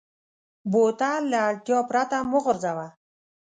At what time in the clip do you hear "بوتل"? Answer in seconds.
0.71-1.21